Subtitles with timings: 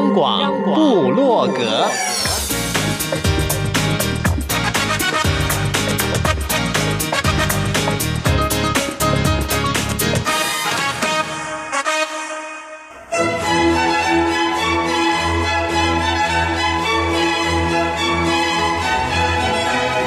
[0.00, 1.86] 央广布洛格，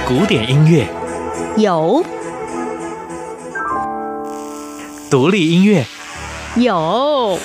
[0.08, 0.88] 古典音乐。
[1.56, 2.04] 有，
[5.12, 5.86] 独立音乐。
[6.56, 7.38] 有。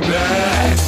[0.00, 0.87] 民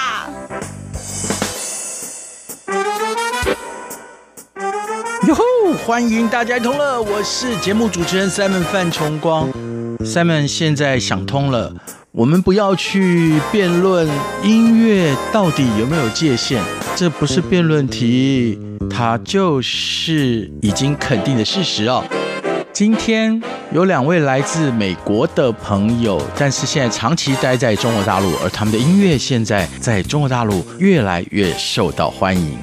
[5.85, 9.51] 欢迎大家一同乐，我是节目主持人 Simon 范崇光。
[10.01, 11.73] Simon 现在想通了，
[12.11, 14.07] 我们不要去辩论
[14.43, 16.61] 音乐到底有没有界限，
[16.95, 18.59] 这不是辩论题，
[18.91, 22.03] 它就是已经肯定的事实哦。
[22.71, 23.41] 今天
[23.73, 32.55] 有两位来自美国的朋友，但是现在长期待在中国大陆，而他们的音乐现在在中国大陆越来越受到欢迎。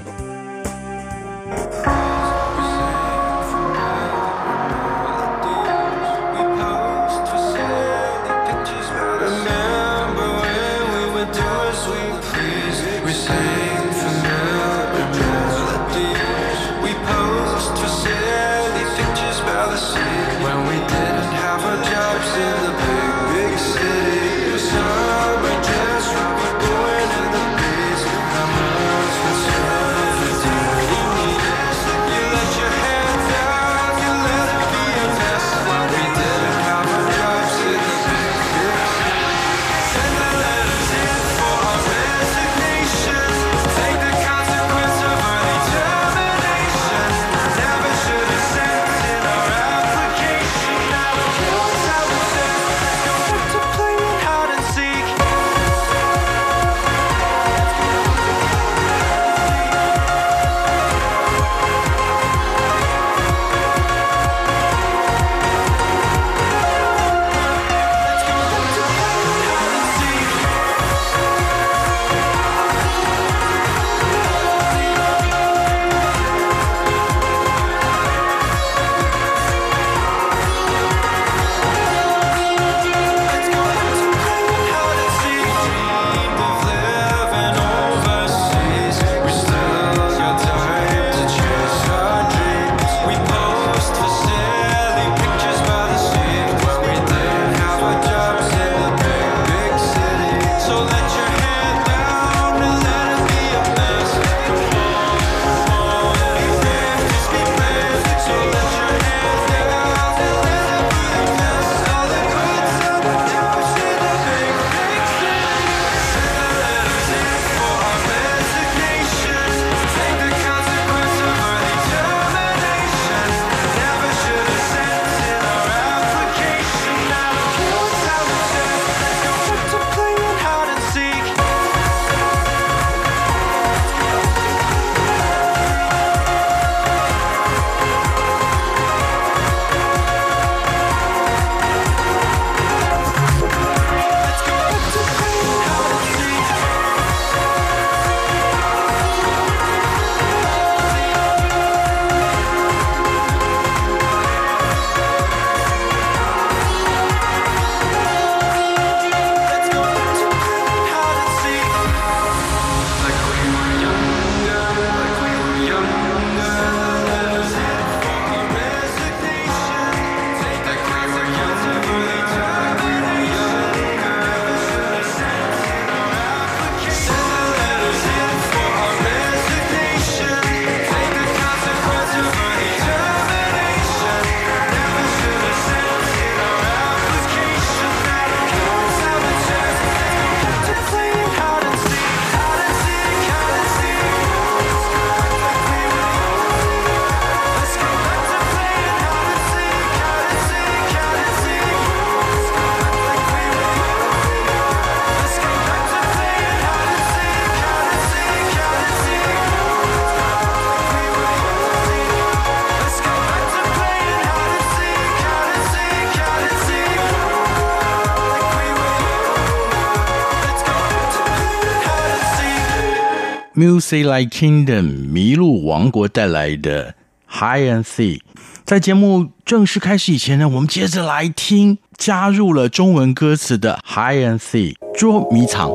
[223.78, 226.96] Music Like Kingdom 麋鹿王国带来的
[227.30, 228.18] Hide and See。
[228.64, 235.70] 在节目正式开始以前呢，我们接着来听加入了中文歌词的 Hide and See 捉迷藏。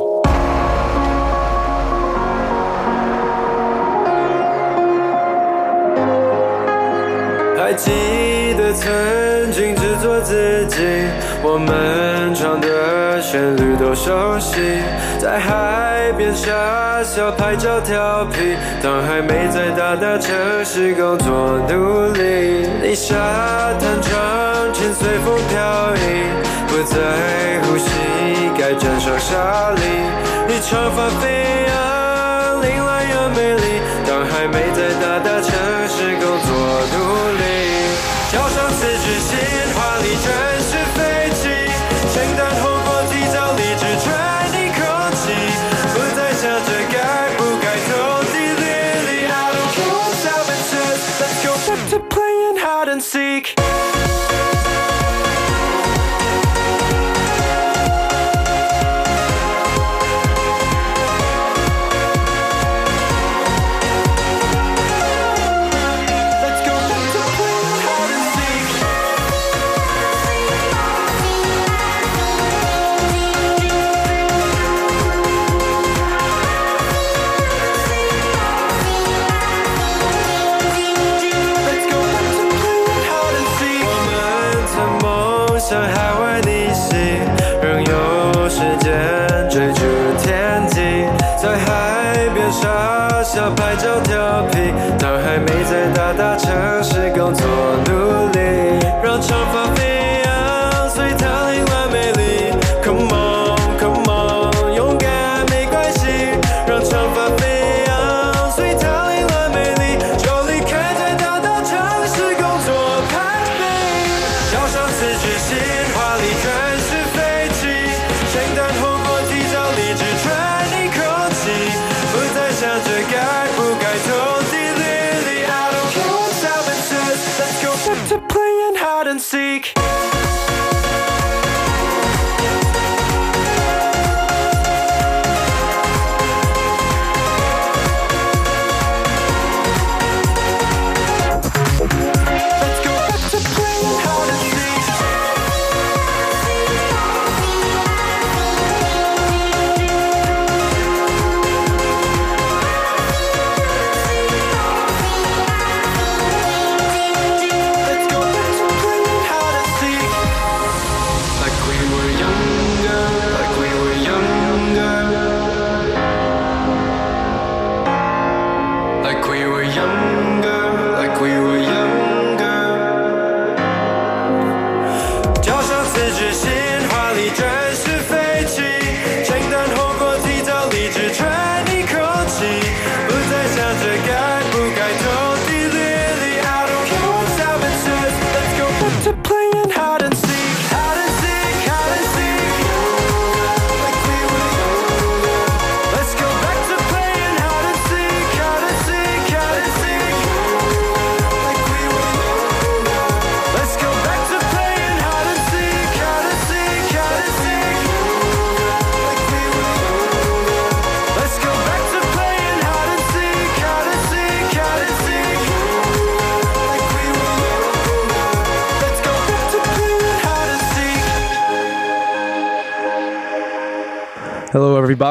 [7.57, 7.89] 还记
[8.57, 8.91] 得曾
[9.53, 10.83] 经只做自己，
[11.41, 14.59] 我们唱的旋律都熟悉，
[15.23, 16.51] 在海边傻
[17.01, 20.35] 笑拍照调皮，当还没在大大城
[20.65, 23.15] 市工作努力，你沙
[23.79, 24.11] 滩长
[24.73, 26.27] 裙随风飘逸，
[26.67, 26.97] 不在
[27.63, 27.87] 乎膝
[28.59, 29.81] 盖沾上沙粒，
[30.45, 31.31] 你长发飞
[31.71, 35.47] 扬，凌乱又美丽，当还没在大大城
[35.87, 36.51] 市工作
[36.91, 36.97] 努
[37.39, 37.41] 力。
[38.29, 39.39] 交上辞职信，
[39.73, 40.17] 华丽
[53.13, 53.62] Seek.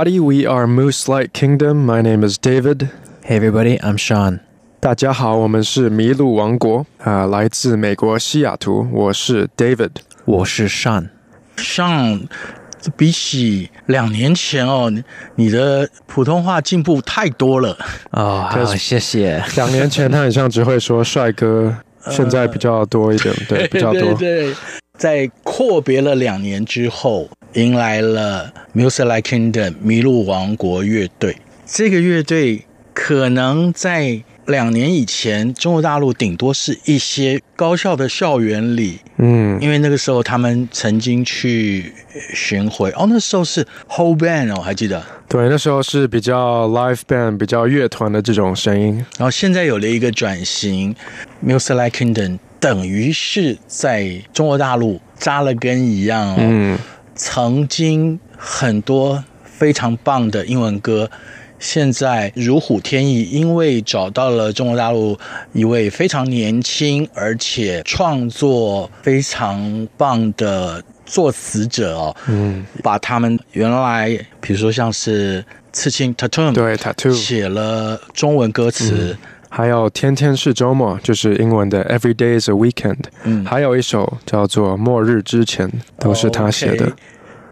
[0.02, 0.18] Everybody.
[0.18, 1.86] We are Moose Light Kingdom.
[1.86, 2.90] My name is David.
[3.22, 3.78] Hey, everybody.
[3.80, 4.40] I'm Sean.
[4.80, 8.88] 大家好，我们是麋鹿王国啊，来自美国西雅图。
[8.92, 9.90] 我是 David，
[10.24, 11.10] 我是 Sean。
[11.56, 12.26] Sean，
[12.96, 14.92] 比起两年前哦，
[15.36, 17.78] 你的普通话进步太多了
[18.10, 18.48] 哦。
[18.50, 19.40] 好，谢谢。
[19.54, 21.76] 两年前他好像只会说帅哥，
[22.10, 24.00] 现在比较多一点，呃、对，比较多。
[24.00, 24.54] 对，对，对，
[24.98, 27.28] 在阔别了两年之后。
[27.54, 31.36] 迎来了 Music Like Kingdom 麋鹿王国乐队。
[31.66, 41.92] 这个乐队可能在两年以前，中国大陆顶多是一些高校的校园里，嗯，因为那个时候他们曾经去
[42.34, 42.90] 巡回。
[42.92, 45.04] 哦，那时候是 whole band 哦，还记得？
[45.28, 48.94] 对，那时候是比较 live band，比较乐团的这种声音。
[49.18, 50.94] 然后现在有了一个转型
[51.46, 56.36] ，Music Like Kingdom 等于是在中国大陆扎了根一样哦。
[56.40, 56.78] 嗯。
[57.14, 61.10] 曾经很多非常棒的英文歌，
[61.58, 65.18] 现在如虎添翼，因为找到了中国大陆
[65.52, 74.08] 一位非常年轻而且创作非常棒的作词者哦，嗯，把他们原来
[74.40, 79.16] 比如说像是刺青 tattoo 对 tattoo 写了中文歌词。
[79.20, 83.00] 嗯还有天天是周末，就是英文的 Every day is a weekend。
[83.24, 86.86] 嗯，还有一首叫做末日之前，都是他写的。
[86.86, 86.94] Okay.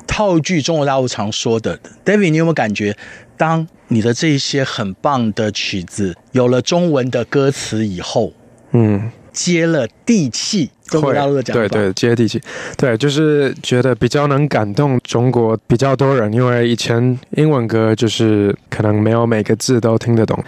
[0.07, 2.97] 套句中国大陆常说的，David，你有没有感觉，
[3.37, 8.33] 当你的这一些很棒的曲子有了中文的歌词以后，
[8.73, 10.71] 嗯，接了地气？
[10.87, 12.41] 中国大陆的讲法，对对，接地气，
[12.79, 20.43] 对，就是觉得比较能感动中国比较多人，因为以前英文歌就是可能没有每个字都听得懂。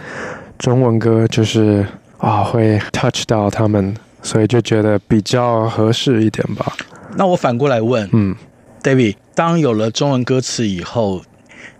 [0.63, 1.85] 中文歌就是
[2.19, 6.71] 啊、哦，会 touch 到他们，所以就觉得比较合适一点吧。
[7.17, 8.33] 那我反过来问，嗯
[8.81, 11.21] ，David，当有了中文歌词以后，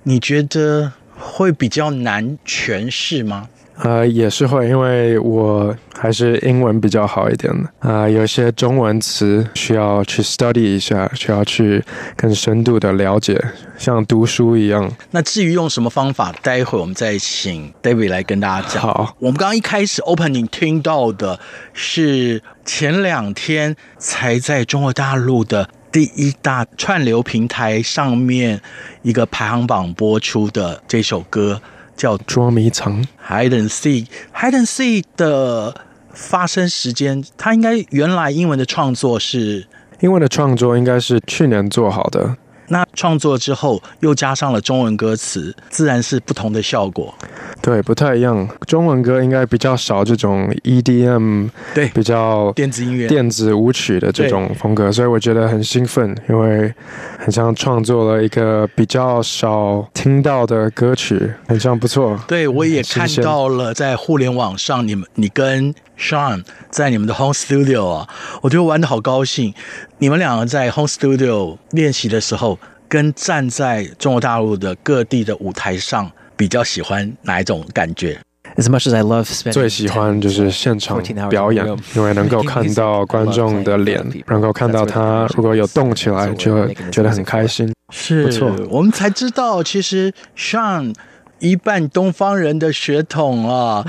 [0.03, 3.47] 你觉得会比较难诠释吗？
[3.79, 11.83] 呃，也是会，因为我还是英文比较好一点的啊、呃，有些中文词需要去 study 一下，需要去
[12.15, 13.43] 更深度的了解，
[13.77, 14.89] 像读书一样。
[15.09, 18.83] 那至于用什么方法，待会我们再请 David 来跟大家讲。
[18.83, 21.39] 好，我们刚刚一开始 opening 听到的
[21.73, 28.61] 是前两天才在中国大陆的第一大串流平台上面
[29.01, 31.59] 一个排行榜播出的这首歌。
[31.95, 35.75] 叫捉迷藏，Hide and Seek，Hide and Seek 的
[36.13, 39.67] 发生时间，它应该原来英文的创作是
[40.01, 42.37] 英文的创作应该是去年做好的。
[42.73, 47.13] 那创作之后又加上了中文歌词，自然是不同的效果。
[47.61, 48.49] 对，不太一样。
[48.65, 56.73] 中文歌应该比较少这种 EDM，对，比较电子音乐、电子舞曲的这种风格，所以我觉得很兴奋，因为
[57.19, 62.19] 很像创作了一个比较少听到的歌曲，很像不错。
[62.27, 68.09] 对，我也看到了在互联网上，你们你跟 Sean 在你们的 Home Studio 啊，
[68.41, 69.53] 我觉得玩的好高兴。
[69.99, 76.11] 你们两个在 Home Studio 练习的时候，跟站在中国大陆的各地的舞台上。
[76.35, 78.19] 比较喜欢哪一种感觉
[78.57, 81.63] ？As much as I love，Spain 最喜欢就是现场表演，
[81.95, 87.71] 因为能够看到观众的脸，能够看到他如果有动起来，就觉得很开心。
[87.93, 90.95] 是，不错，我们才知道，其实 Sean
[91.37, 93.85] 一半东方人的血统啊，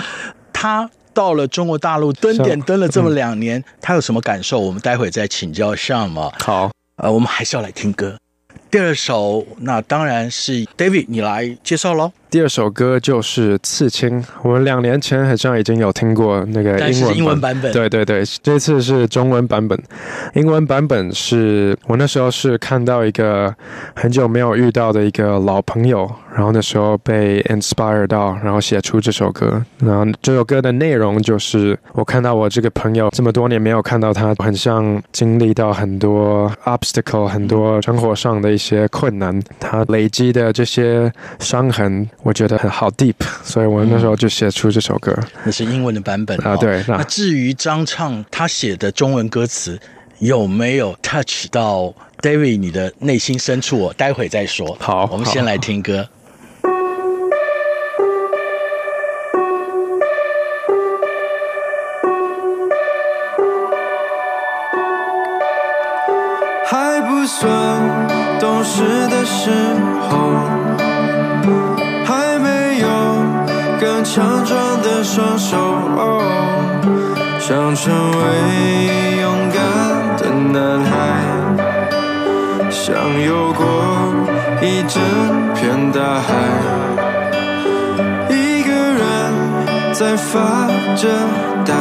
[0.53, 4.59] 他到了中国大陆蹲点蹲了这么两年，他有什么感受？
[4.59, 6.33] 我们待会再请教 Sean 嘛。
[6.41, 8.19] 好，呃，我们还是要来听歌。
[8.71, 12.13] 第二首，那当然是 David，你来介绍喽。
[12.35, 17.73] 第二首歌就是《刺青》，我们两年前好像已经有听过那个英文版，但是英文版本。
[17.73, 19.81] 对对对，这次是中文版本。
[20.35, 23.55] 英文版本是我那时候是看到一个
[23.95, 29.65] 很久没有遇到的一个老朋友，然后那时候被 inspire 到，然后写出这首歌。
[29.79, 42.09] 然后这首歌的内容就是我看到我这个朋友这么多年没有看到他，很像经历到很多 obstacle，很多生活上的一些困难，他累积的这些伤痕。
[42.25, 45.13] 我觉得很好 deep，所以我那时候就写出这首歌。
[45.17, 46.83] 嗯、那是英文的版本啊，对。
[46.89, 49.79] 那，那至于张唱他写的中文歌词
[50.21, 53.79] 有没有 touch 到 David 你的内心深处？
[53.79, 54.75] 我待会再说。
[54.81, 56.09] 好，我们先来听歌。
[66.67, 69.51] 还不算懂事的时
[74.15, 75.57] 强壮的双手，
[77.41, 78.23] 想成为
[79.21, 79.59] 勇敢
[80.17, 80.93] 的男孩，
[82.71, 83.67] 想游过
[84.63, 85.03] 一整
[85.57, 86.31] 片大海，
[88.31, 89.03] 一个人
[89.93, 91.09] 在发着
[91.65, 91.75] 呆，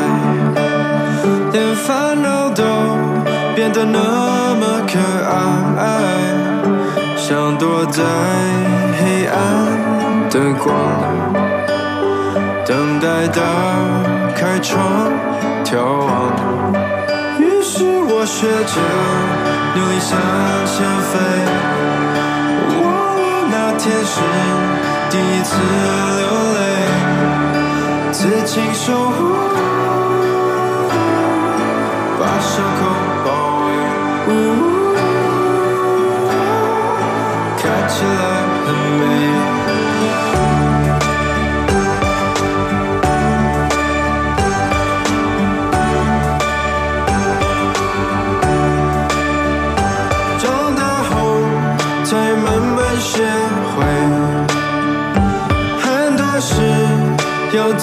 [1.52, 2.64] 连烦恼都
[3.54, 4.98] 变得那么可
[5.78, 5.86] 爱，
[7.16, 8.02] 想躲在
[9.00, 9.38] 黑暗
[10.32, 11.23] 的光。
[13.04, 13.42] 再打
[14.34, 15.12] 开窗
[15.66, 16.32] 眺望，
[17.38, 18.80] 于是我学着
[19.76, 20.16] 努力向
[20.66, 20.74] 前
[21.12, 21.12] 飞。
[22.80, 22.82] 忘
[23.20, 24.16] 了那天是
[25.10, 25.52] 第一次
[26.16, 26.24] 流
[26.56, 26.58] 泪，
[28.14, 29.20] 刺青守护，
[32.18, 32.88] 把伤口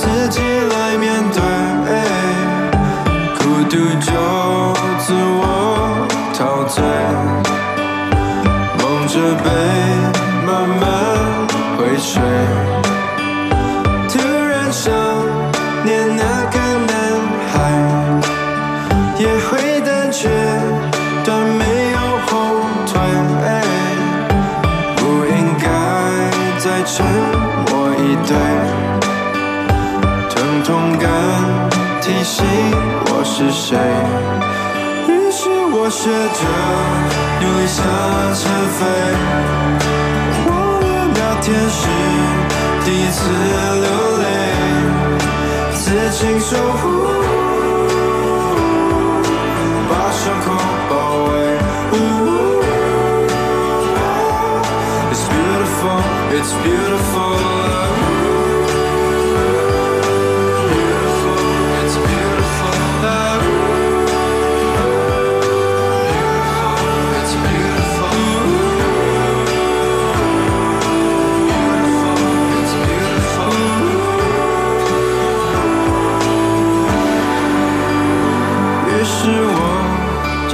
[0.00, 1.38] 自己来面对，
[3.38, 4.10] 孤独就
[4.98, 5.42] 自我
[6.32, 6.82] 陶醉，
[8.78, 9.14] 梦着
[9.44, 9.46] 被
[10.46, 10.48] 慢
[10.80, 10.82] 慢
[11.76, 12.16] 回睡，
[31.00, 31.08] 敢
[32.02, 32.44] 提醒
[33.06, 33.78] 我是谁，
[35.08, 36.40] 于是我学着
[37.40, 37.78] 努力向
[38.34, 38.40] 前
[38.76, 38.78] 飞。
[40.46, 41.80] 忘了那天是
[42.84, 43.18] 第一次
[43.80, 43.88] 流
[44.20, 44.24] 泪，
[45.74, 45.80] 此
[46.10, 46.84] 情守护，
[49.88, 50.46] 把伤口
[50.90, 50.92] 包
[51.24, 51.32] 围。
[55.10, 56.00] It's beautiful,
[56.36, 57.49] it's beautiful.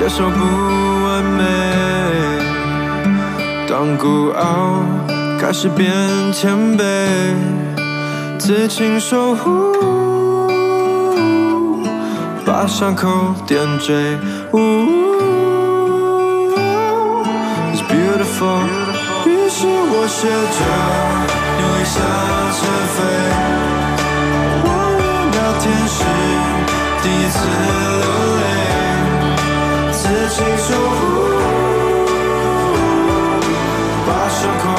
[0.09, 1.43] 接受不完美，
[3.69, 4.85] 当孤傲
[5.41, 5.93] 开始变
[6.33, 6.85] 谦卑，
[8.39, 9.75] 此情守护，
[12.45, 14.17] 把伤口点缀。
[17.73, 18.63] It's beautiful，
[19.27, 20.59] 于是我学着
[21.59, 21.99] 努力向
[22.55, 22.63] 前
[22.95, 22.97] 飞，
[24.69, 25.03] 忘了
[25.33, 25.99] 那天是
[27.03, 28.26] 第一次流
[30.37, 30.45] 谁。
[30.59, 30.77] 守护，
[34.07, 34.76] 把伤口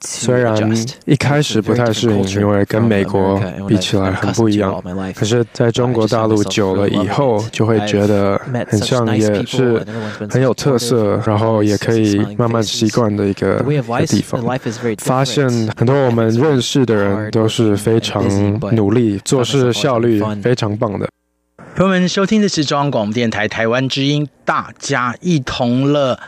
[0.00, 0.56] 虽然
[1.06, 4.82] 一开始不太适应，因为跟美国比起来很不一样。
[5.14, 8.38] 可是在中国大陆久了以后，就会觉得
[8.68, 9.84] 很像，也是
[10.28, 13.64] 很有特色，然后也可以慢慢习惯的一个
[14.06, 14.42] 地方。
[14.98, 18.22] 发现很多我们认识的人都是非常
[18.74, 21.08] 努力，做事效率非常棒的。
[21.74, 26.18] 朋友们，收听的是中央广播电台台湾之音，大家一同乐。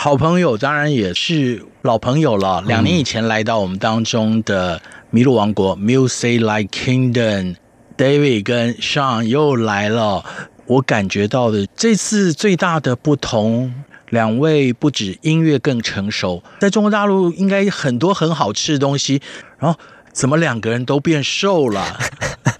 [0.00, 2.62] 好朋友当然也是老朋友了。
[2.68, 4.80] 两年以前来到我们当中的
[5.12, 10.24] 麋鹿王国 Music Like Kingdom，David 跟 Sean 又来了。
[10.66, 13.74] 我感觉到的这次最大的不同，
[14.10, 19.20] 两位不止音乐更成熟，在中国大陆应该很多很好吃的东西。
[19.58, 19.76] 然后
[20.12, 21.98] 怎么两个人都变瘦了？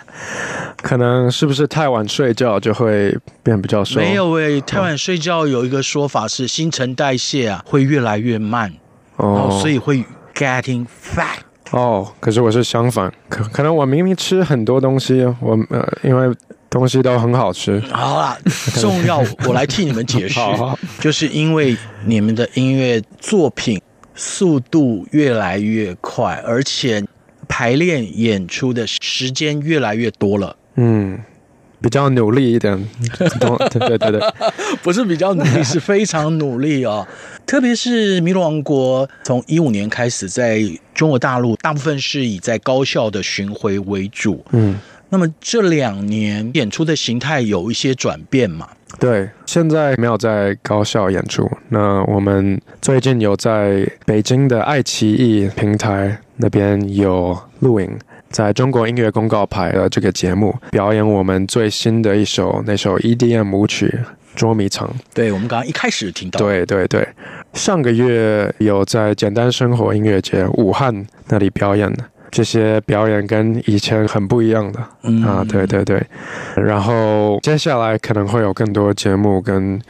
[0.83, 3.99] 可能是不是太晚睡觉就会变比较瘦？
[4.01, 8.73] 没有喂、欸，太晚睡觉有一个说法是新陈代谢啊会越来越慢
[9.17, 11.39] 哦，所以会 getting fat
[11.73, 12.11] 哦。
[12.21, 16.33] 可是我是相反，可可能我明明吃很多东西，我呃因为
[16.71, 17.81] 东西都很好吃。
[17.91, 18.39] 好啦，
[18.77, 23.81] 重要我来替你们解释， 好好就是因为你们的音乐作品
[24.15, 27.05] 速度越来越快，而且
[27.49, 30.55] 排练演出的时间越来越多了。
[30.81, 31.19] 嗯，
[31.81, 32.77] 比较努力一点，
[33.19, 33.29] 对
[33.81, 34.21] 对对对，
[34.83, 37.07] 不是比较努力，是非常努力哦。
[37.45, 40.61] 特别是麋鹿王国从一五年开始在
[40.95, 44.45] 中国大陆，大部分是以在高校的巡回为主。
[44.53, 44.77] 嗯，
[45.09, 48.69] 那么这两年演出的形态有一些转变嘛？
[48.99, 51.49] 对，现在没有在高校演出。
[51.69, 57.99] 那我们最近有在北京的爱奇艺平台那边有录影。
[58.31, 63.87] 在中国音乐公告牌的这个节目表演我们最新的一首那首 EDM 舞曲
[64.35, 64.87] 《捉迷藏》。
[65.15, 66.39] 对，我们刚刚一开始听到。
[66.39, 67.07] 对对对，
[67.55, 74.81] 上个月有在简单生活音乐节武汉那里表演的，这些表演跟以前很不一样的。
[75.03, 76.01] 嗯啊，对对对。
[76.57, 79.81] 然后接下来可能会有更多节目跟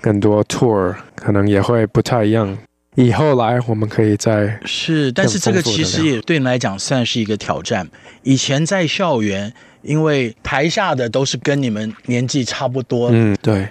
[0.00, 2.56] 更多 tour，可能也会不太一样。
[2.96, 7.88] 以后来我们可以再是，但是这个其实也对你来讲算是一个挑战。
[8.22, 9.52] 以前在校园，
[9.82, 13.68] 因为台下的都是跟你们年纪差不多，嗯，对，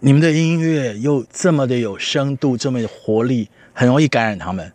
[0.00, 4.70] 你们的音乐又这么的有深度，这么有活力，很容易感染他们。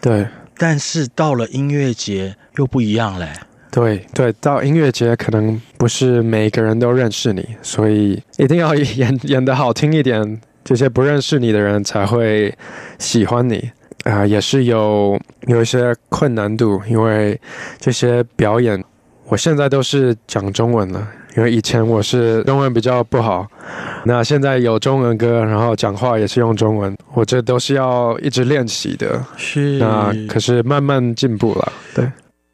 [0.00, 0.26] 对，
[0.58, 3.28] 但是到了音乐节又不一样嘞。
[3.70, 10.40] 对对，到音乐节可能不是每个人都认识你，所以一定要演 演的好听一点。
[10.66, 12.52] 这些不认识你的人才会
[12.98, 13.70] 喜欢你。
[14.04, 17.40] 啊、呃，也是有有一些困难度，因为
[17.80, 18.84] 这些表演，
[19.26, 23.46] 我现在都是讲中文了，因为以前我是中文比较不好，
[24.04, 32.08] 那现在有中文歌，然后讲话也是用中文，我这都是要一直练习的，是，那可是慢慢进步了，对，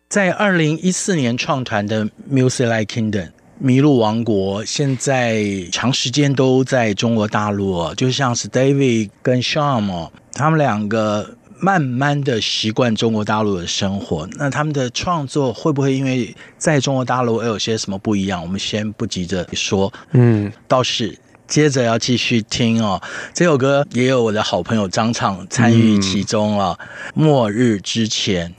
[0.09, 3.29] 在二零一四年创团的 Music Like Kingdom。
[3.62, 14.29] 麋鹿王国现在长时间都在中国大陆，就像是 David 跟 Sean 他们两个慢慢的习惯中国大陆的生活。
[14.33, 18.42] 那他们的创作会不会因为在中国大陆而有些什么不一样？
[18.42, 23.01] 我们先不急着说，嗯，倒是接着要继续听哦。
[23.33, 26.77] 这首歌也有我的好朋友张唱参与其中了，
[27.14, 28.53] 嗯，《末日之前》。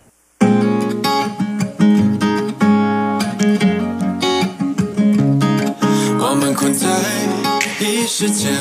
[8.15, 8.53] 时间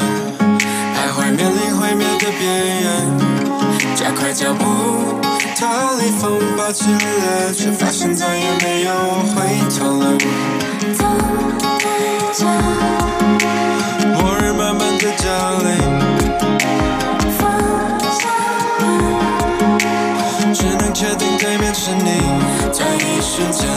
[0.95, 2.43] 徘徊，面临毁灭的边
[2.81, 2.85] 缘，
[3.95, 4.65] 加快脚步，
[5.55, 5.67] 逃
[5.99, 8.93] 离风暴侵略，却发现再也没有
[9.35, 9.35] 回
[9.79, 10.17] 头了。
[10.81, 11.05] 等
[11.59, 11.85] 待
[12.33, 12.41] 着，
[14.17, 15.29] 末日慢慢的降
[15.63, 15.69] 临，
[17.39, 17.41] 放
[18.11, 18.21] 下。
[18.81, 18.83] 了，
[20.55, 22.23] 只能确定对面是你，
[22.73, 23.69] 在一瞬间，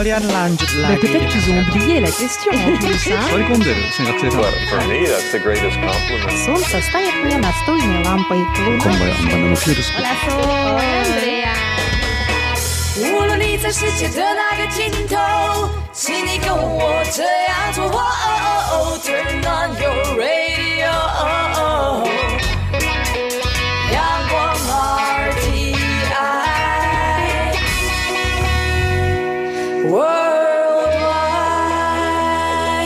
[0.00, 1.00] Kalian lanjut lagi.
[1.00, 3.10] Peut-être qu'ils ont oublié la question en plus.
[4.70, 6.32] For me, that's the greatest compliment.
[6.46, 8.38] Солнце стоит мне настольной лампой.
[8.84, 10.46] Hola, Sol.
[10.78, 11.54] Andrea.
[12.98, 17.90] 无论你在世界的哪个尽头，请你跟我这样做。
[19.04, 20.90] Turn on your radio.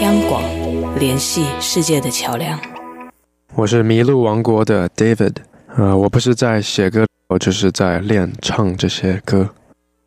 [0.04, 0.42] 央广，
[0.98, 2.58] 联系世界的桥梁。
[3.54, 5.34] 我是麋鹿王国的 David，
[5.76, 9.50] 呃，我不是在写歌，我就是在练唱这些歌。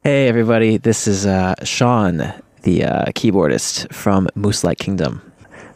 [0.03, 2.17] Hey everybody, this is uh, Sean,
[2.63, 5.21] the uh, keyboardist from Moose Like Kingdom.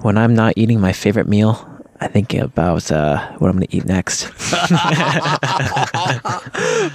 [0.01, 1.55] When I'm not eating my favorite meal,
[1.99, 4.27] I think about uh, what I'm going to eat next.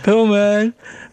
[0.05, 0.29] 朋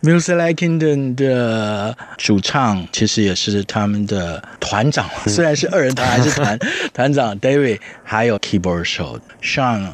[0.04, 6.58] ，Muse Like Kingdom 的主唱其实也是他们的团长，虽然是二人团，还是团
[6.92, 9.88] 团长 David，还有 Keyboard 手 Sean。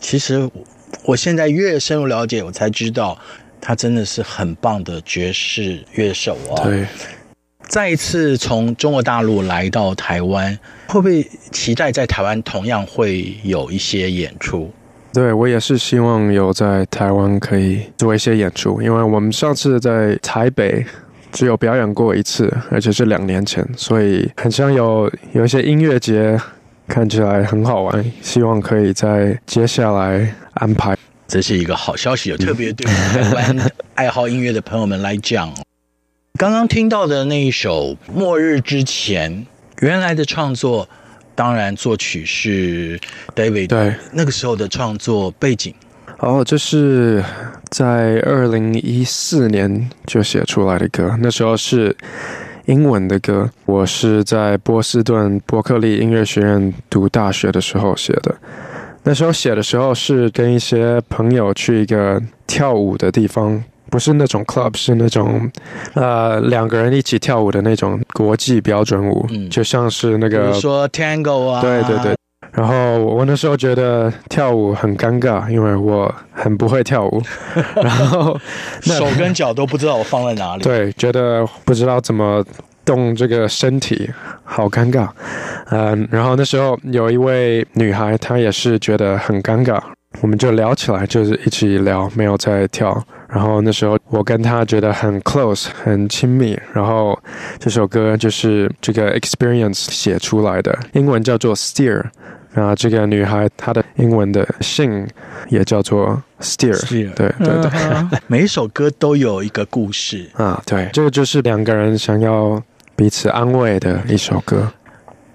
[0.00, 0.48] 其实
[1.04, 3.18] 我现在越深入了解，我才知道
[3.60, 6.62] 他真的是很棒的爵士乐手啊。
[6.62, 6.86] 对。
[7.68, 14.70] 再一次从中国大陆来到台湾，会不会期待在台湾同样会有一些演出？
[15.12, 20.84] 对，我也是希望有在台湾可以做一些演出，因为我们上次在台北
[21.30, 26.40] 只有表演过一次，而且是两年前，所以很像有有一些音乐节，
[26.88, 30.96] 看起来很好玩，希望可以在接下来安排。
[31.28, 35.52] 这是一个好消息，有特别对台湾爱好音乐的朋友们来讲。
[36.38, 39.30] 刚刚听到的那一首《末日之前》，
[39.80, 40.88] 原来的创作，
[41.42, 42.96] 当然作曲是
[43.34, 43.66] David。
[43.66, 45.74] 对，那个时候的创作背景，
[46.18, 47.20] 哦，这是
[47.68, 51.18] 在二零一四年就写出来的歌。
[51.20, 51.96] 那时候是
[52.66, 58.32] 英文的歌，我是在波士顿伯克利音乐学院读大学的时候写的。
[59.02, 63.60] 那时候写的时候是跟一些朋友去一个跳舞的地方。
[63.92, 65.50] 不是那种 club，是那种，
[65.92, 72.16] 呃，两个人一起跳舞的那种国际标准舞，嗯，就像是那个，比如说 tango 啊，对对对。
[72.52, 77.22] 然后我那时候觉得跳舞很尴尬，因为我很不会跳舞，
[77.76, 78.38] 然后
[78.80, 82.42] 手跟脚都不知道我放在哪里，对，觉得不知道怎么
[82.86, 84.10] 动这个身体，
[84.42, 85.06] 好尴尬。
[85.70, 89.78] 嗯，然后那时候有一位女孩，她也是觉得很尴尬，
[90.20, 93.02] 我们就聊起来，就是一起聊，没有在跳。
[93.28, 97.18] 然后那时候我跟他觉得很 close 很亲密，然后
[97.58, 102.04] 这首歌就是这个 experience 写出来的，英文叫做 Steer，
[102.52, 105.08] 然后这个女孩她的英文的姓
[105.48, 110.28] 也叫做 Steer，, Steer 对对对， 每一首歌都有一个故事。
[110.34, 112.62] 啊，对，这个就是两个人想要
[112.94, 114.70] 彼此安慰的一首歌。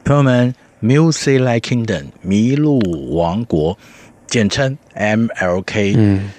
[0.03, 2.79] 朋友们，Music Like Kingdom 迷路
[3.15, 3.75] 王国，
[4.27, 6.29] 简称 MLK，嗯。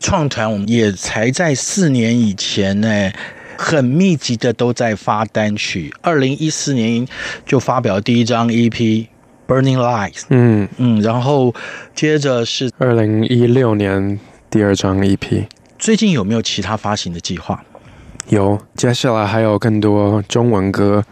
[0.00, 3.10] 创团我们也才在四年以前呢，
[3.56, 5.92] 很密集的都在发单曲。
[6.02, 7.04] 二零一四年
[7.44, 8.70] 就发表第一张 EP
[9.48, 11.52] 《Burning Lights》，嗯嗯，然后
[11.96, 15.46] 接着是二零一六年第二张 EP。
[15.80, 17.60] 最近有没有其他发行的计划？
[18.28, 21.04] 有，接下来还有更多中文歌，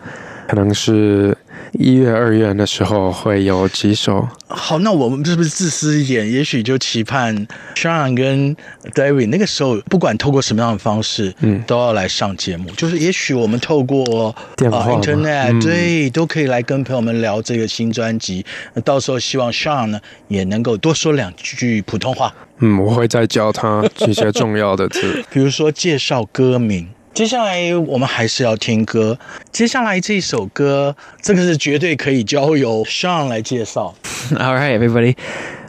[0.49, 1.37] 可能是。
[1.73, 4.27] 一月、二月的时候会有几首。
[4.47, 6.31] 好，那我们是不是自私一点？
[6.31, 8.57] 也许就期盼 Sean 跟
[8.95, 12.71] David 那个时候，不管透过什么样的方式，嗯，都要来上节目。
[12.71, 18.47] 就是也许我们透过电话、呃、Internet，、嗯、对，都可以来跟朋友们聊这个新专辑。
[18.73, 22.33] 那到时候希望 Sean 呢也能够多说两句普通话。
[22.61, 26.89] 嗯，我会再教他一些重要的字， 比如说介绍歌名。
[27.16, 29.18] 接下来我们还是要听歌。
[29.52, 33.94] 接下来这首歌，这个是绝对可以交由 Sean 来介绍。
[34.32, 35.16] All right, everybody,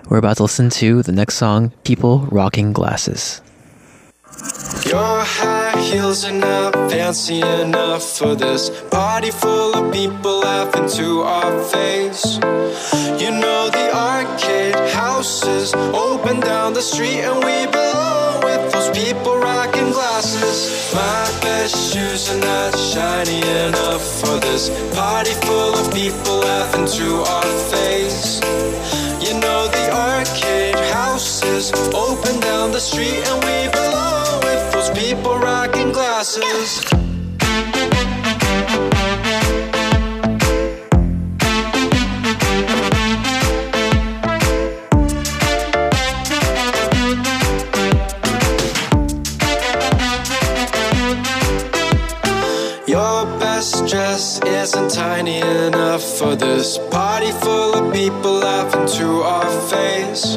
[0.08, 3.38] we're about to listen to the next song, "People Rocking Glasses."
[4.86, 11.22] Your high heels are not fancy enough for this party full of people laughing to
[11.22, 12.38] our face.
[13.18, 19.36] You know the arcade houses open down the street and we belong with those people
[19.38, 19.75] rocking
[20.17, 20.93] glasses.
[20.95, 27.21] My best shoes are not shiny enough for this party full of people laughing to
[27.21, 28.41] our face.
[29.21, 35.37] You know the arcade houses open down the street and we belong with those people
[35.37, 36.96] rocking glasses.
[54.67, 60.35] Isn't tiny enough for this party full of people laughing to our face.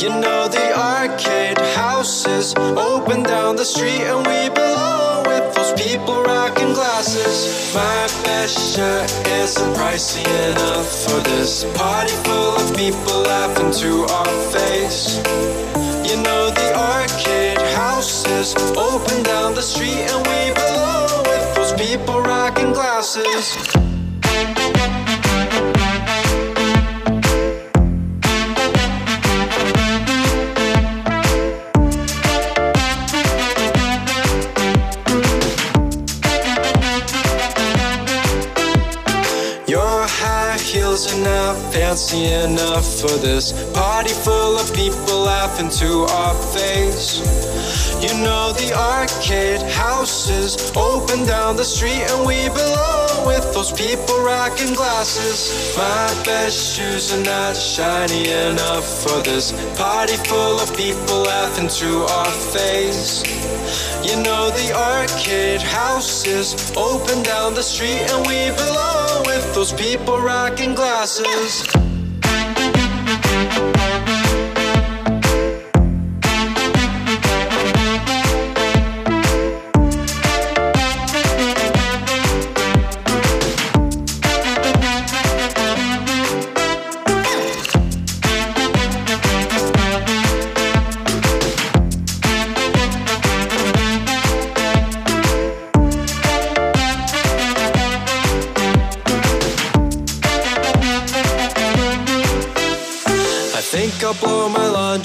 [0.00, 6.22] You know the arcade houses open down the street and we belong with those people
[6.22, 7.74] rocking glasses.
[7.74, 14.34] My best shirt isn't pricey enough for this party full of people laughing to our
[14.54, 15.16] face.
[16.08, 20.79] You know the arcade houses open down the street and we belong
[21.86, 23.56] people rocking glasses.
[39.66, 46.04] Your high heels are not fancy enough for this party full of people laughing to
[46.10, 47.69] our face.
[48.00, 54.24] You know the arcade houses open down the street and we belong with those people
[54.24, 55.76] rocking glasses.
[55.76, 62.06] My best shoes are not shiny enough for this party full of people laughing to
[62.16, 63.22] our face.
[64.02, 70.18] You know the arcade houses open down the street and we belong with those people
[70.18, 71.68] rocking glasses.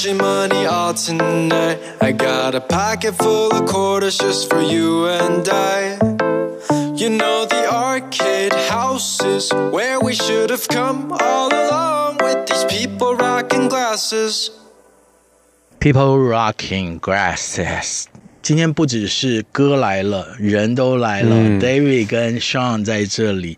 [0.05, 1.79] laundry money all tonight.
[2.01, 5.97] I got a pocket full of quarters just for you and I.
[6.95, 13.17] You know the arcade houses where we should have come all along with these people
[13.17, 14.51] rocking glasses.
[15.79, 18.07] People rocking glasses.
[18.43, 21.35] 今天不只是歌来了，人都来了。
[21.35, 23.57] 嗯、David 跟 Sean 在这里。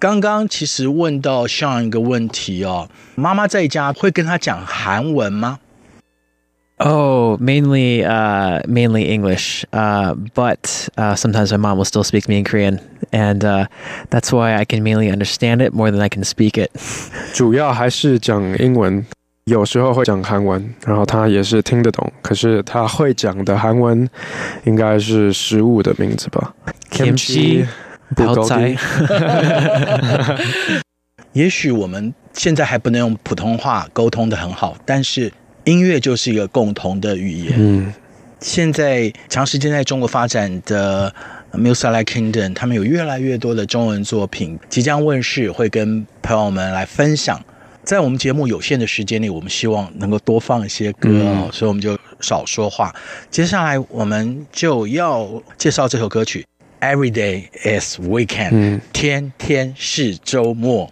[0.00, 5.58] 刚刚其实问到 Sean 一个问题哦，妈妈在家会跟他讲韩文吗
[6.82, 9.64] ？Oh, mainly, uh, mainly English.
[9.72, 12.78] Uh, but uh, sometimes my mom will still speak to me in Korean,
[13.12, 13.66] and uh,
[14.10, 16.70] that's why I can mainly understand it more than I can speak it.
[17.34, 19.04] 主要还是讲英文，
[19.46, 22.12] 有时候会讲韩文，然后他也是听得懂。
[22.22, 24.08] 可是他会讲的韩文
[24.62, 26.54] 应该是食物的名字吧？
[26.92, 27.66] Kimchi，
[28.14, 28.76] 泡菜。
[31.32, 35.32] 也许我们现在还不能用普通话沟通得很好，但是。
[35.65, 37.53] 音乐就是一个共同的语言。
[37.57, 37.93] 嗯，
[38.39, 41.13] 现在长时间在中国发展的
[41.53, 47.43] Musicalight Kingdom，他们有越来越多的中文作品即将问世，会跟朋友们来分享。
[47.83, 52.93] 在我们节目有限的时间里，我们希望能够多放一些歌哦，嗯、所以我们就少说话。
[53.29, 56.45] 接下来我们就要介绍这首歌曲
[56.95, 60.89] 《Every Day Is Weekend》，嗯，天天是周末。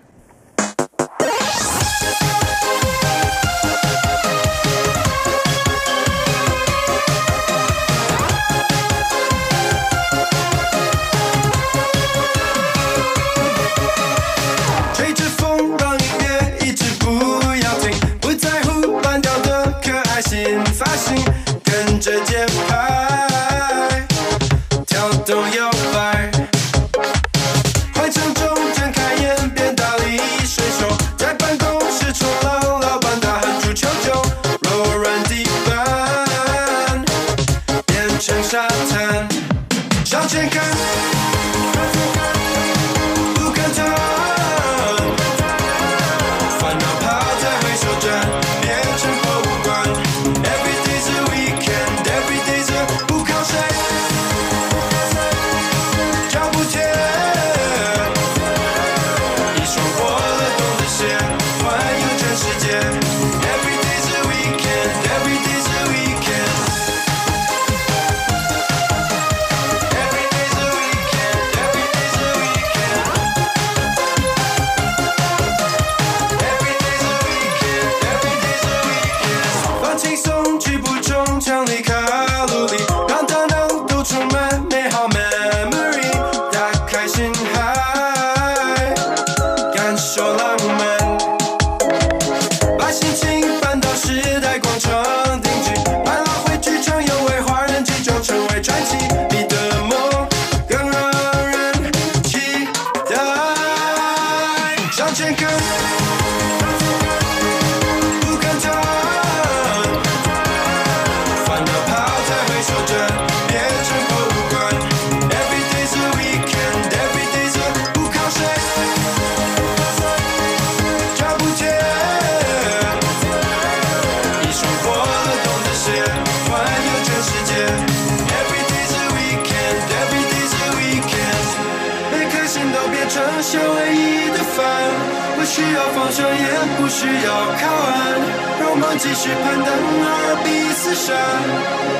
[139.22, 141.14] 去攀登而彼此闪，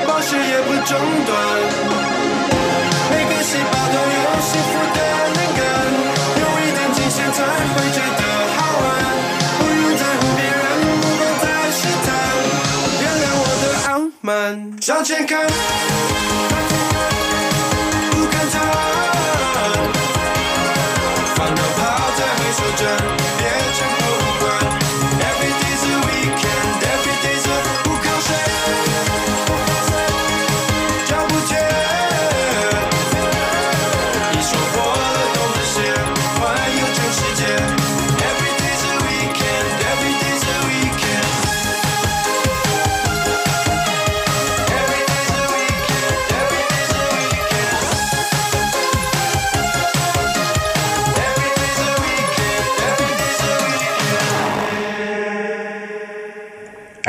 [0.08, 1.30] 保持也不中断。
[3.12, 4.98] 每个细胞都有幸福的
[5.38, 5.62] 灵感，
[6.42, 8.20] 有一点极限才会觉得
[8.56, 8.84] 好玩。
[9.56, 12.10] 不用在乎别人目光在试探，
[13.00, 15.46] 原谅我的傲慢，向前看。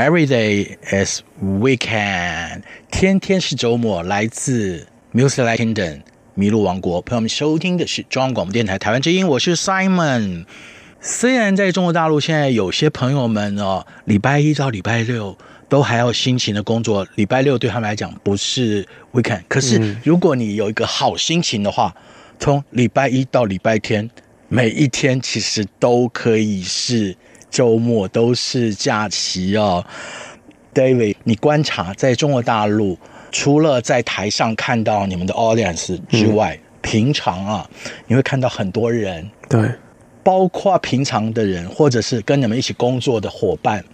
[0.03, 4.03] Every day is weekend，天天是周末。
[4.03, 6.01] 来自 Music Kingdom
[6.35, 10.45] 麋鹿王国，朋友们收听的是中央广播电台台湾之音，我是 Simon。
[10.99, 15.37] 虽然在中国大陆现在有些朋友们哦，礼拜一到礼拜六
[15.69, 19.43] 都还要辛勤的工作，礼拜六对他们来讲不是 weekend。
[19.47, 21.95] 可是如果你有一个好心情的话，
[22.37, 24.09] 从礼拜一到礼拜天，
[24.49, 27.15] 每一天其实都可以是。
[27.53, 29.85] 周末都是假期哦
[30.73, 32.97] ，David，你观察在中国大陆，
[33.31, 37.69] 除了在台上看到你们的 audience 之外，嗯、平常啊，
[38.07, 39.69] 你会看到很多人，对，
[40.23, 43.85] 包括平常的人，或者是跟你们一起工作的伙伴，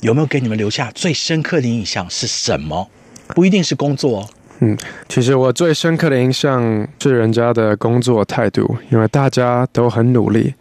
[0.00, 2.90] 有没有给你们留下最深刻的印象是什么？
[3.28, 4.28] 不一定是工作，
[4.58, 4.76] 嗯，
[5.08, 10.52] 其实我最深刻的印象是人家的工作态度，因为大家都很努力。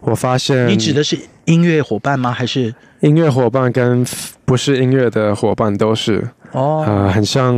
[0.00, 2.30] 我发现你指的是音乐伙伴吗？
[2.30, 4.04] 还是音乐伙伴跟
[4.44, 7.54] 不是音乐的伙伴都是哦，呃，很像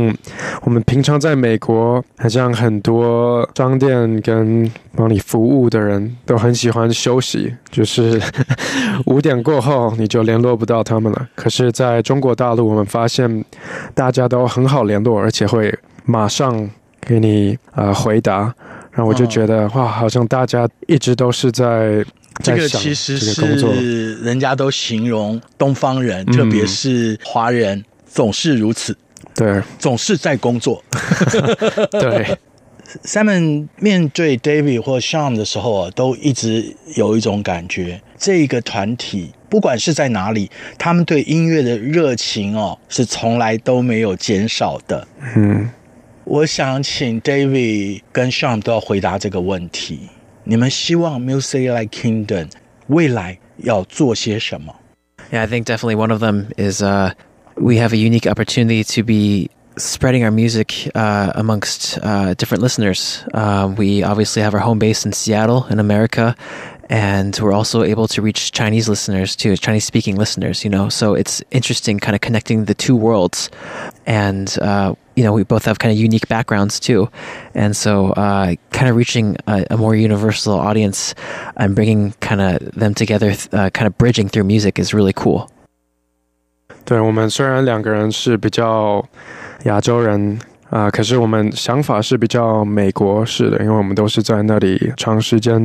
[0.63, 8.19] 我们平常在美国，很像很多商店跟帮你服务的人都很喜欢休息，就是
[9.05, 11.29] 五点过后你就联络不到他们了。
[11.35, 13.45] 可是在中国大陆，我们发现
[13.93, 15.73] 大家都很好联络，而且会
[16.05, 16.69] 马上
[17.01, 18.53] 给你呃回答，
[18.99, 22.03] 然后我就觉得哇，好像大家一直都是在。
[22.43, 28.97] 这个其实是人家都形容东方人，特别是华人，总是如此。
[29.33, 30.83] 对，总是在工作。
[31.91, 32.37] 对
[33.05, 45.07] ，Simon 面对 David 或 Sean 的时候啊，都一直有一种感觉，这个团体不管是在哪里，他们对音乐的热情哦，是从来都没有减少的。
[45.35, 45.69] 嗯，
[46.28, 50.08] 我想请 David 跟 Sean 都要回答这个问题。
[50.44, 52.48] 你们希望 Music Light Kingdom
[52.88, 54.74] 未来要做些什么？
[55.32, 57.12] Yeah, I think definitely one of them is uh,
[57.56, 63.24] we have a unique opportunity to be spreading our music uh, amongst uh, different listeners.
[63.32, 66.36] Uh, we obviously have our home base in Seattle, in America,
[66.90, 70.88] and we're also able to reach Chinese listeners too, Chinese speaking listeners, you know.
[70.90, 73.48] So it's interesting kind of connecting the two worlds.
[74.08, 77.08] And, uh, you know, we both have kind of unique backgrounds too.
[77.54, 81.14] And so, uh, kind of reaching a, a, more universal audience
[81.56, 85.48] and bringing kind of them together, uh, kind of bridging through music is really cool.
[86.84, 89.04] 对，我们虽然两个人是比较
[89.64, 90.38] 亚洲人。
[90.70, 95.64] 啊、呃，可是我们想法是比较美国式的，因为我们都是在那里长时间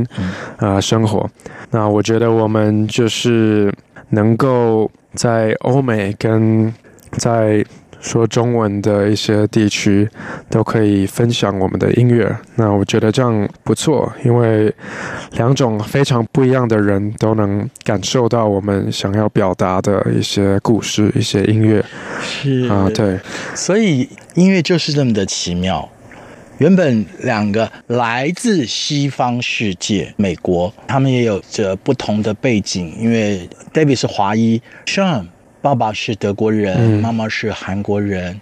[0.57, 1.27] 啊、呃、生活。
[1.71, 3.73] 那我觉得我们就是
[4.09, 6.71] 能够在欧美跟
[7.17, 7.65] 在。
[8.04, 10.06] 说中文的一些地区
[10.50, 14.72] 都可以分享我们的音乐，那我觉得这样不错，因为
[15.32, 21.82] 两种非常不一样的人都能感受到我们想要表达的一些故事、一些音乐。
[22.20, 23.18] 是啊，对，
[23.54, 25.88] 所以音乐就是这么的奇妙。
[26.58, 35.28] 原本两个来自西方世界，美国，他们也有着不同的背景，因为 David 是华裔，Sean。
[35.64, 38.34] 爸爸是德国人，妈妈是韩国人。
[38.34, 38.40] 嗯、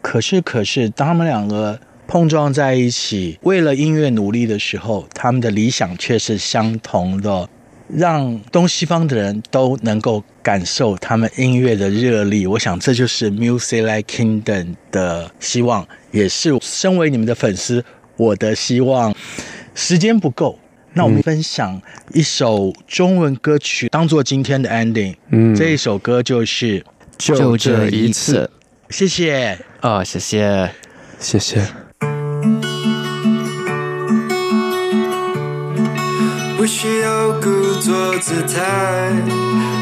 [0.00, 7.48] 可是，可是，当他们两个碰撞在一起，为了音乐努力的时候，他们的理想却是相同的，
[7.88, 12.46] 让东西方的人都能够感受他们音乐的热力。
[12.46, 17.84] 我想，这就是 Music Light Kingdom 的希望，也是身为你们的粉丝，
[18.16, 19.12] 我的希望。
[19.74, 20.56] 时间不够。
[20.94, 21.80] 那我们分享
[22.12, 25.14] 一首中文歌曲，当做今天的 ending。
[25.30, 26.84] 嗯，这一首歌就是
[27.16, 28.50] 就这一次。
[28.90, 30.70] 谢谢哦，谢谢，
[31.18, 31.66] 谢谢。
[36.58, 39.10] 不需要故作姿态，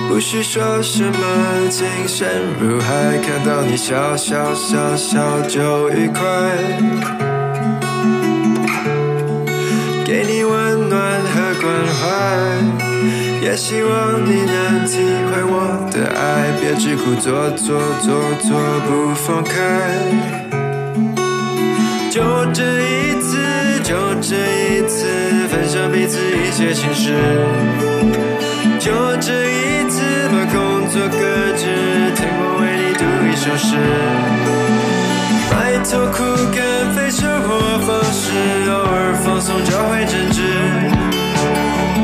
[0.08, 2.26] 不需说什么情深
[2.58, 7.29] 如海，看到你笑笑笑笑就愉快。
[10.90, 10.98] 暖
[11.32, 11.66] 和关
[11.96, 12.02] 怀。
[13.40, 14.98] 也希望你能体
[15.30, 18.50] 会我的爱，别只顾做做做做
[18.86, 19.54] 不放开。
[22.10, 22.20] 就
[22.52, 23.38] 这一次，
[23.82, 25.06] 就这一次，
[25.48, 27.14] 分享彼此一些心事。
[28.78, 31.16] 就这一次，把工作搁
[31.56, 31.64] 置，
[32.14, 34.59] 听我为你读一首诗。
[35.50, 36.22] 埋头苦
[36.54, 37.48] 干，非生活
[37.80, 38.30] 方式，
[38.70, 40.38] 偶尔放松就会真挚。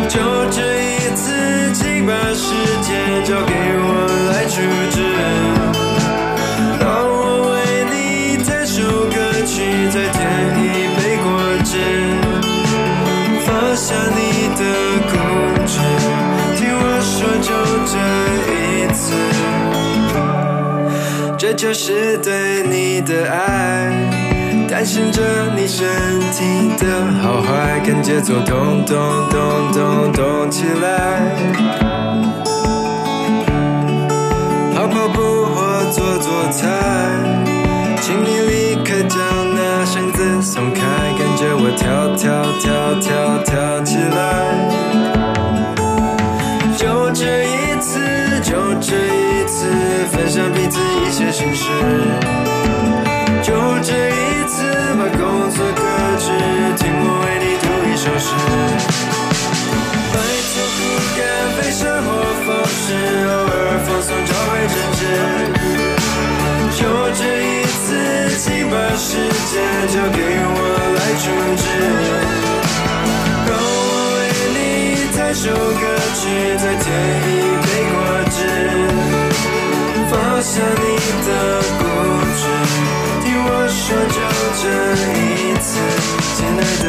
[0.08, 0.18] 就
[0.50, 1.24] 这一次，
[1.72, 2.44] 请把时
[2.82, 3.88] 间交给我
[4.32, 4.54] 来处
[4.90, 4.96] 置。
[6.80, 7.54] 让我为
[7.90, 7.94] 你
[8.44, 9.54] 弹首歌曲，
[9.90, 10.18] 再添
[10.58, 10.64] 一
[10.96, 11.26] 杯果
[11.64, 11.70] 汁。
[13.44, 14.18] 放下你
[14.56, 14.60] 的
[15.10, 15.12] 固
[15.66, 15.74] 执，
[16.56, 17.48] 听我说，就
[17.86, 17.94] 这
[18.52, 18.54] 一
[18.92, 19.04] 次，
[21.56, 23.90] 就是对你的爱。
[24.68, 25.22] 担心着
[25.56, 25.86] 你身
[26.32, 26.44] 体
[26.76, 28.96] 的好坏，跟节奏咚咚
[29.30, 31.22] 咚咚咚起来。
[34.74, 36.68] 跑跑步或做做菜，
[38.02, 39.18] 请你立刻将
[39.54, 40.82] 那绳子松开，
[41.16, 44.18] 跟着我跳跳跳跳跳起来。
[46.76, 47.98] 就这一次，
[48.56, 49.68] 就这一次，
[50.12, 51.68] 分享彼此一些心事。
[53.42, 53.52] 就
[53.82, 54.64] 这一次，
[54.96, 55.82] 把工作搁
[56.16, 56.32] 置，
[56.78, 58.32] 听我为你读一首诗。
[60.10, 60.16] 摆
[60.48, 60.78] 脱苦
[61.18, 61.20] 干，
[61.52, 62.08] 非生活
[62.46, 62.82] 方式，
[63.28, 63.54] 偶尔
[63.84, 65.04] 放松找回真挚。
[66.78, 66.80] 就
[67.12, 67.84] 这一次，
[68.38, 69.20] 请把时
[69.52, 69.52] 间
[69.92, 70.56] 交给我
[70.96, 71.24] 来处
[71.60, 71.62] 置。
[73.44, 73.84] 让我
[74.16, 74.18] 为
[74.56, 74.56] 你
[75.14, 75.84] 弹首歌
[76.14, 76.24] 曲，
[76.56, 76.86] 再添
[77.28, 77.65] 一
[80.10, 80.84] 放下你
[81.26, 81.28] 的
[81.78, 81.80] 固
[82.36, 82.42] 执。
[83.22, 83.84] 听我说
[84.14, 84.18] 就
[84.60, 84.64] 这
[85.14, 85.68] 一次，
[86.36, 86.86] 亲爱的，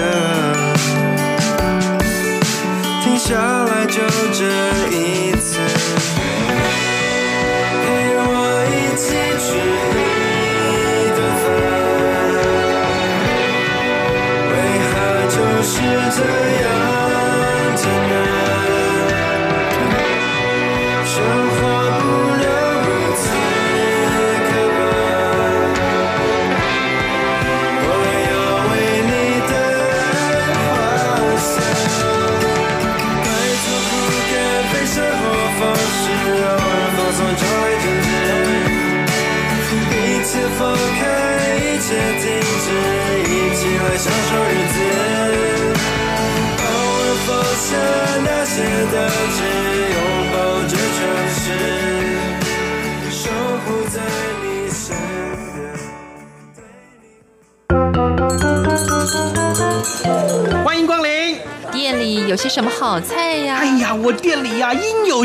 [3.04, 3.26] 停下
[3.66, 3.96] 来就
[4.34, 4.42] 这
[4.96, 4.96] 一
[5.40, 5.50] 次，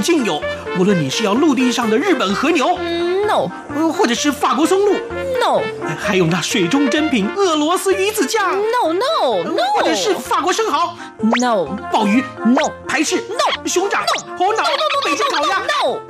[0.03, 0.42] 尽有，
[0.78, 3.48] 无论你是要陆地上的日本和牛，嗯，no，
[3.92, 4.92] 或者是法国松露
[5.40, 5.62] ，no，
[5.98, 10.96] 还有那水中珍品俄罗斯鱼子酱，no no no，或者是法国生蚝
[11.40, 14.64] ，no，鲍鱼，no，排翅，no，熊掌，no，红脑，
[15.05, 16.00] 北京烤鸭，no，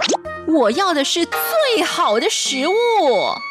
[0.46, 2.72] 我要的是最好的食物。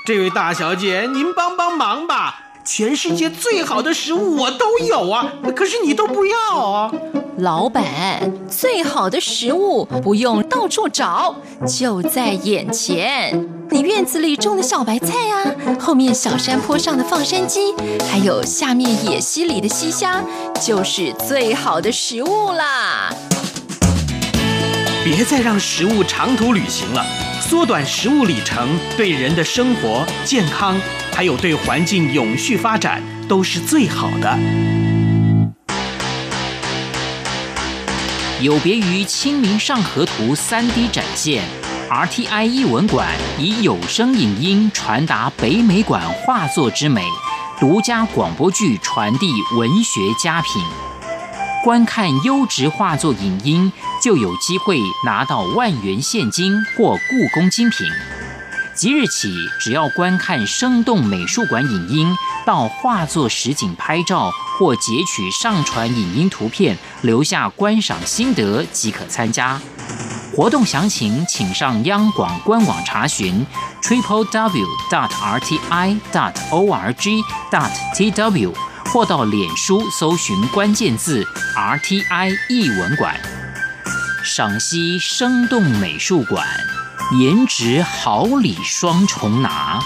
[0.05, 2.39] 这位大小姐，您帮帮忙吧。
[2.63, 6.91] 全世界最好的食物我都有啊，可是你都不要啊！
[7.37, 13.47] 老板，最好的食物不用到处找，就在眼前。
[13.69, 17.73] 你院子里种的小白菜啊，后面小山坡上的放山鸡，
[18.11, 20.21] 还有下面野溪里的溪虾，
[20.61, 23.09] 就是最好的食物啦！
[25.03, 27.03] 别再让食物长途旅行了，
[27.39, 30.77] 缩短食物里程，对人的生活健康。
[31.13, 34.80] 还有对环境永续发展都是最好的。
[38.41, 41.43] 有别于《清明上河图》3D 展现
[41.91, 47.03] ，RTI 译文馆以有声影音传达北美馆画作之美，
[47.59, 50.53] 独家广播剧传递文学佳品。
[51.63, 53.71] 观看优质画作影音，
[54.01, 57.87] 就有机会拿到万元现金或故宫精品。
[58.73, 69.59] 即日起，只要观看生动美术馆影音，到画作实景拍照或截取上传影音图片，留下观赏心得即可参加。
[70.35, 73.45] 活动详情请上央广官网查询
[73.81, 77.21] ：triple w dot r t i dot o r g
[77.51, 78.53] dot t w，
[78.85, 81.25] 或到脸书搜寻关键字
[81.55, 83.19] “r t i 艺文馆”，
[84.23, 86.47] 赏析生动美术馆。
[87.19, 89.81] 颜值好礼双重拿。